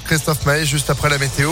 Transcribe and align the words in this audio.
Christophe 0.00 0.46
Maé 0.46 0.64
juste 0.64 0.90
après 0.90 1.08
la 1.10 1.18
météo. 1.18 1.50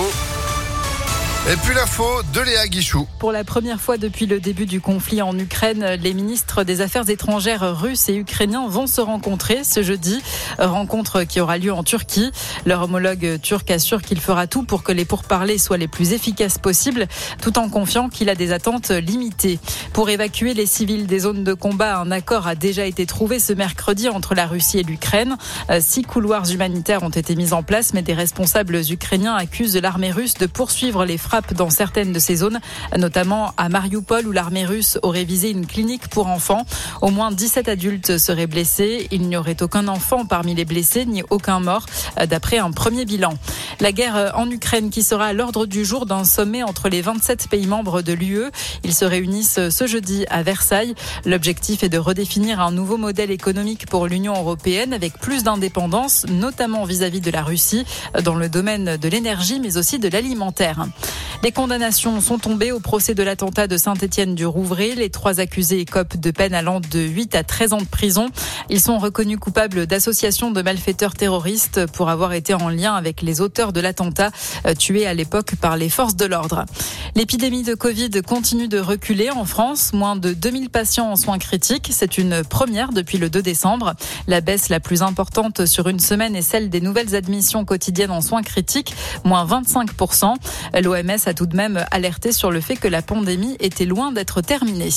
Et 1.48 1.56
puis 1.56 1.75
l'info 1.75 2.04
de 2.34 2.41
Léa 2.42 2.69
Guichou. 2.69 3.08
Pour 3.19 3.33
la 3.33 3.45
première 3.45 3.80
fois 3.80 3.96
depuis 3.96 4.27
le 4.27 4.40
début 4.40 4.67
du 4.67 4.80
conflit 4.80 5.22
en 5.22 5.37
Ukraine, 5.37 5.96
les 6.01 6.12
ministres 6.12 6.64
des 6.64 6.82
Affaires 6.82 7.09
étrangères 7.09 7.80
russes 7.80 8.11
et 8.11 8.14
ukrainiens 8.14 8.69
vont 8.69 8.87
se 8.87 9.01
rencontrer 9.01 9.64
ce 9.64 9.82
jeudi. 9.82 10.22
Rencontre 10.58 11.24
qui 11.24 11.40
aura 11.40 11.56
lieu 11.56 11.72
en 11.72 11.82
Turquie. 11.82 12.30
Leur 12.66 12.82
homologue 12.82 13.40
turc 13.40 13.71
assure 13.71 14.03
qu'il 14.03 14.21
fera 14.21 14.47
tout 14.47 14.65
pour 14.65 14.83
que 14.83 14.92
les 14.92 15.06
pourparlers 15.06 15.56
soient 15.56 15.79
les 15.79 15.88
plus 15.88 16.12
efficaces 16.12 16.59
possibles, 16.59 17.09
tout 17.41 17.59
en 17.59 17.70
confiant 17.70 18.11
qu'il 18.11 18.29
a 18.29 18.34
des 18.34 18.52
attentes 18.52 18.91
limitées. 18.91 19.59
Pour 19.95 20.11
évacuer 20.11 20.52
les 20.52 20.66
civils 20.66 21.07
des 21.07 21.20
zones 21.20 21.43
de 21.43 21.55
combat, 21.55 21.98
un 21.98 22.11
accord 22.11 22.48
a 22.48 22.55
déjà 22.55 22.84
été 22.84 23.07
trouvé 23.07 23.38
ce 23.38 23.55
mercredi 23.55 24.11
entre 24.11 24.34
la 24.34 24.47
Russie 24.47 24.80
et 24.80 24.83
l'Ukraine. 24.83 25.38
Six 25.80 26.02
couloirs 26.02 26.48
humanitaires 26.51 27.02
ont 27.02 27.09
été 27.09 27.34
mis 27.34 27.55
en 27.55 27.62
place, 27.62 27.95
mais 27.95 28.02
des 28.02 28.15
responsables 28.15 28.77
ukrainiens 28.91 29.34
accusent 29.34 29.77
l'armée 29.77 30.12
russe 30.12 30.34
de 30.34 30.47
poursuivre 30.47 31.07
les 31.07 31.19
frappe 31.30 31.55
dans 31.55 31.70
certaines 31.70 32.12
de 32.12 32.19
ces 32.19 32.34
zones, 32.34 32.59
notamment 32.98 33.52
à 33.57 33.69
Mariupol 33.69 34.27
où 34.27 34.33
l'armée 34.33 34.66
russe 34.66 34.98
aurait 35.02 35.23
visé 35.23 35.48
une 35.51 35.65
clinique 35.65 36.09
pour 36.09 36.27
enfants. 36.27 36.66
Au 37.03 37.11
moins 37.11 37.30
17 37.30 37.69
adultes 37.69 38.19
seraient 38.19 38.48
blessés. 38.48 39.06
Il 39.12 39.29
n'y 39.29 39.37
aurait 39.37 39.62
aucun 39.62 39.87
enfant 39.87 40.25
parmi 40.25 40.56
les 40.56 40.65
blessés 40.65 41.06
ni 41.06 41.23
aucun 41.30 41.61
mort, 41.61 41.87
d'après 42.29 42.59
un 42.59 42.73
premier 42.73 43.05
bilan. 43.05 43.34
La 43.79 43.93
guerre 43.93 44.33
en 44.34 44.51
Ukraine 44.51 44.91
qui 44.91 45.05
sera 45.05 45.27
à 45.27 45.33
l'ordre 45.33 45.66
du 45.66 45.84
jour 45.84 46.05
d'un 46.05 46.25
sommet 46.25 46.65
entre 46.65 46.89
les 46.89 47.01
27 47.01 47.47
pays 47.48 47.69
membres 47.69 48.03
de 48.03 48.12
l'UE. 48.12 48.51
Ils 48.83 48.95
se 48.95 49.05
réunissent 49.05 49.69
ce 49.69 49.87
jeudi 49.87 50.27
à 50.31 50.42
Versailles. 50.42 50.97
L'objectif 51.27 51.84
est 51.84 51.89
de 51.89 51.98
redéfinir 51.98 52.61
un 52.61 52.73
nouveau 52.73 52.97
modèle 52.97 53.31
économique 53.31 53.87
pour 53.87 54.09
l'Union 54.09 54.34
européenne 54.34 54.92
avec 54.92 55.17
plus 55.20 55.45
d'indépendance, 55.45 56.27
notamment 56.28 56.83
vis-à-vis 56.84 57.20
-vis 57.20 57.25
de 57.25 57.31
la 57.31 57.45
Russie, 57.45 57.84
dans 58.25 58.34
le 58.34 58.48
domaine 58.48 58.97
de 58.97 59.09
l'énergie 59.09 59.61
mais 59.61 59.77
aussi 59.77 60.01
de 60.01 60.09
l'alimentaire. 60.09 60.87
Les 61.43 61.53
condamnations 61.53 62.21
sont 62.21 62.39
tombées 62.39 62.70
au 62.70 62.81
procès 62.81 63.14
de 63.14 63.23
l'attentat 63.23 63.67
de 63.67 63.78
Saint-Étienne 63.78 64.34
du 64.34 64.45
Rouvray. 64.45 64.95
Les 64.95 65.09
trois 65.09 65.41
accusés 65.41 65.81
écopent 65.81 66.19
de 66.19 66.31
peine 66.31 66.53
allant 66.53 66.81
de 66.81 67.01
8 67.01 67.34
à 67.34 67.42
13 67.42 67.73
ans 67.73 67.81
de 67.81 67.87
prison. 67.87 68.28
Ils 68.73 68.81
sont 68.81 68.99
reconnus 68.99 69.39
coupables 69.41 69.89
d'association 69.89 70.53
de 70.53 70.63
malfaiteurs 70.63 71.15
terroristes 71.15 71.87
pour 71.87 72.09
avoir 72.09 72.33
été 72.35 72.55
en 72.55 72.69
lien 72.69 72.95
avec 72.95 73.21
les 73.21 73.41
auteurs 73.41 73.73
de 73.73 73.81
l'attentat 73.81 74.31
euh, 74.65 74.75
tué 74.75 75.09
à 75.09 75.13
l'époque 75.13 75.57
par 75.57 75.77
les 75.77 75.89
forces 75.89 76.15
de 76.15 76.25
l'ordre. 76.25 76.67
L'épidémie 77.17 77.65
de 77.65 77.75
Covid 77.75 78.11
continue 78.25 78.69
de 78.69 78.79
reculer 78.79 79.31
en 79.33 79.45
France. 79.45 79.93
Moins 79.93 80.15
de 80.15 80.33
2000 80.33 80.71
patients 80.71 81.11
en 81.11 81.17
soins 81.17 81.39
critiques. 81.39 81.91
C'est 81.91 82.17
une 82.17 82.45
première 82.45 82.93
depuis 82.93 83.19
le 83.19 83.29
2 83.29 83.43
décembre. 83.43 83.95
La 84.29 84.41
baisse 84.41 84.69
la 84.69 84.79
plus 84.79 85.03
importante 85.03 85.67
sur 85.67 85.89
une 85.89 85.98
semaine 85.98 86.37
est 86.37 86.43
celle 86.43 86.71
des 86.71 86.81
nouvelles 86.81 87.17
admissions 87.17 87.65
quotidiennes 87.65 88.13
en 88.13 88.21
soins 88.21 88.43
critiques, 88.43 88.95
moins 89.25 89.45
25%. 89.45 90.37
L'OMS 90.81 91.19
a 91.27 91.35
tout 91.35 91.47
de 91.47 91.57
même 91.57 91.85
alerté 91.91 92.31
sur 92.31 92.53
le 92.53 92.61
fait 92.61 92.77
que 92.77 92.87
la 92.89 93.03
pandémie 93.03 93.57
était 93.59 93.85
loin 93.85 94.13
d'être 94.13 94.43
terminée. 94.43 94.91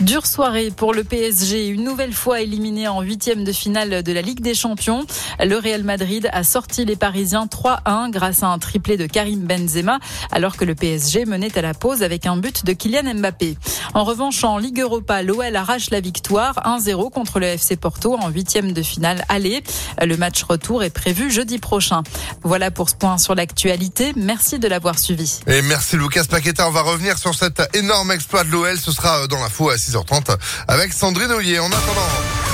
Dure 0.00 0.26
soirée 0.26 0.72
pour 0.74 0.94
le 0.94 1.04
PSG, 1.04 1.68
une 1.68 1.84
nouvelle 1.84 2.12
fois 2.12 2.40
éliminé 2.40 2.88
en 2.88 2.93
huitième 3.00 3.44
de 3.44 3.52
finale 3.52 4.02
de 4.02 4.12
la 4.12 4.22
Ligue 4.22 4.40
des 4.40 4.54
Champions. 4.54 5.06
Le 5.40 5.56
Real 5.56 5.82
Madrid 5.82 6.28
a 6.32 6.44
sorti 6.44 6.84
les 6.84 6.96
Parisiens 6.96 7.46
3-1 7.46 8.10
grâce 8.10 8.42
à 8.42 8.48
un 8.48 8.58
triplé 8.58 8.96
de 8.96 9.06
Karim 9.06 9.40
Benzema, 9.40 9.98
alors 10.30 10.56
que 10.56 10.64
le 10.64 10.74
PSG 10.74 11.24
menait 11.24 11.56
à 11.56 11.62
la 11.62 11.74
pause 11.74 12.02
avec 12.02 12.26
un 12.26 12.36
but 12.36 12.64
de 12.64 12.72
Kylian 12.72 13.14
Mbappé. 13.14 13.56
En 13.94 14.04
revanche, 14.04 14.42
en 14.44 14.58
Ligue 14.58 14.80
Europa, 14.80 15.22
l'OL 15.22 15.54
arrache 15.56 15.90
la 15.90 16.00
victoire 16.00 16.54
1-0 16.64 17.10
contre 17.10 17.40
le 17.40 17.46
FC 17.46 17.76
Porto 17.76 18.16
en 18.16 18.28
huitième 18.28 18.72
de 18.72 18.82
finale 18.82 19.24
aller. 19.28 19.62
Le 20.02 20.16
match 20.16 20.42
retour 20.42 20.82
est 20.82 20.90
prévu 20.90 21.30
jeudi 21.30 21.58
prochain. 21.58 22.02
Voilà 22.42 22.70
pour 22.70 22.90
ce 22.90 22.94
point 22.94 23.18
sur 23.18 23.34
l'actualité. 23.34 24.12
Merci 24.16 24.58
de 24.58 24.68
l'avoir 24.68 24.98
suivi. 24.98 25.40
Et 25.46 25.62
merci 25.62 25.96
Lucas 25.96 26.24
Paqueta. 26.28 26.68
On 26.68 26.72
va 26.72 26.82
revenir 26.82 27.18
sur 27.18 27.34
cet 27.34 27.62
énorme 27.74 28.12
exploit 28.12 28.44
de 28.44 28.50
l'OL. 28.50 28.78
Ce 28.78 28.92
sera 28.92 29.26
dans 29.26 29.40
la 29.40 29.48
foule 29.48 29.72
à 29.72 29.76
6h30 29.76 30.36
avec 30.68 30.92
Sandrine 30.92 31.30
Ollier. 31.30 31.58
En 31.58 31.66
attendant, 31.66 32.53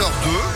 6h02. 0.00 0.49